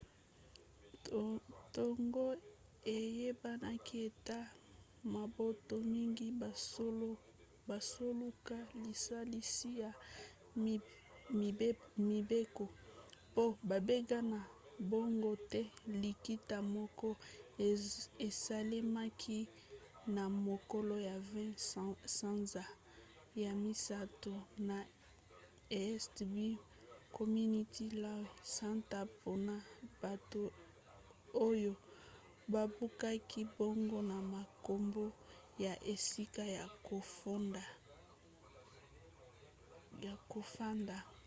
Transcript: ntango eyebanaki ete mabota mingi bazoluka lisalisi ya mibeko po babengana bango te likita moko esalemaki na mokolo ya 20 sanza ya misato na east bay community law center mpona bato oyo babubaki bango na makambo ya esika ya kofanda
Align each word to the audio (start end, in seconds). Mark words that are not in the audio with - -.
ntango 1.69 2.25
eyebanaki 2.95 3.95
ete 4.07 4.39
mabota 5.15 5.75
mingi 5.93 6.27
bazoluka 7.71 8.57
lisalisi 8.83 9.69
ya 9.83 9.91
mibeko 12.09 12.65
po 13.33 13.43
babengana 13.69 14.39
bango 14.91 15.31
te 15.51 15.61
likita 16.01 16.57
moko 16.75 17.09
esalemaki 18.27 19.39
na 20.15 20.23
mokolo 20.47 20.95
ya 21.09 21.15
20 21.19 21.95
sanza 22.17 22.63
ya 23.43 23.51
misato 23.65 24.33
na 24.67 24.77
east 25.85 26.15
bay 26.33 26.53
community 27.17 27.85
law 28.03 28.23
center 28.57 29.03
mpona 29.11 29.55
bato 30.01 30.41
oyo 31.49 31.73
babubaki 32.53 33.41
bango 33.57 33.99
na 34.11 34.17
makambo 34.33 35.05
ya 35.65 35.73
esika 35.93 36.43
ya 36.57 36.65
kofanda 40.31 40.97